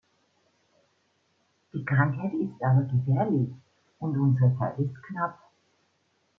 [1.73, 3.51] Die Krankheit ist aber gefährlich,
[3.99, 5.37] und unsere Zeit ist knapp.